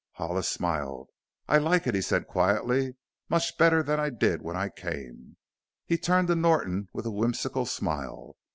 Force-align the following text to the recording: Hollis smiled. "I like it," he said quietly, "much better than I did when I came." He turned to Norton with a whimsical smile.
Hollis 0.13 0.47
smiled. 0.49 1.09
"I 1.47 1.59
like 1.59 1.85
it," 1.85 1.93
he 1.93 2.01
said 2.01 2.25
quietly, 2.25 2.95
"much 3.29 3.55
better 3.59 3.83
than 3.83 3.99
I 3.99 4.09
did 4.09 4.41
when 4.41 4.55
I 4.57 4.69
came." 4.69 5.37
He 5.85 5.99
turned 5.99 6.27
to 6.29 6.35
Norton 6.35 6.89
with 6.91 7.05
a 7.05 7.11
whimsical 7.11 7.67
smile. 7.67 8.35